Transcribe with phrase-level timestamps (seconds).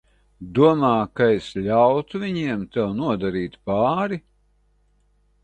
[0.59, 4.21] Domā, ka es ļautu viņiem tev nodarīt pāri?